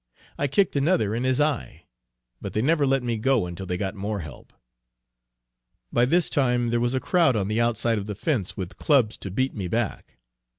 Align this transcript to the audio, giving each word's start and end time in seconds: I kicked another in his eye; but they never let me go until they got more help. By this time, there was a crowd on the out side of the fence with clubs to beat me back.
I 0.35 0.47
kicked 0.47 0.75
another 0.75 1.13
in 1.13 1.25
his 1.25 1.39
eye; 1.39 1.85
but 2.41 2.53
they 2.53 2.63
never 2.63 2.87
let 2.87 3.03
me 3.03 3.17
go 3.17 3.45
until 3.45 3.67
they 3.67 3.77
got 3.77 3.93
more 3.93 4.21
help. 4.21 4.51
By 5.93 6.05
this 6.05 6.27
time, 6.27 6.71
there 6.71 6.79
was 6.79 6.95
a 6.95 6.99
crowd 6.99 7.35
on 7.35 7.47
the 7.49 7.61
out 7.61 7.77
side 7.77 7.99
of 7.99 8.07
the 8.07 8.15
fence 8.15 8.57
with 8.57 8.77
clubs 8.77 9.15
to 9.17 9.29
beat 9.29 9.53
me 9.53 9.67
back. 9.67 10.17